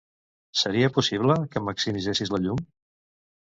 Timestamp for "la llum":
2.37-2.65